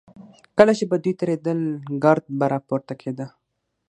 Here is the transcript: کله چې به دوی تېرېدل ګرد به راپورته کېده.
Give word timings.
کله 0.57 0.71
چې 0.77 0.83
به 0.89 0.95
دوی 1.03 1.13
تېرېدل 1.19 1.59
ګرد 2.03 2.25
به 2.39 2.45
راپورته 2.53 2.93
کېده. 3.01 3.25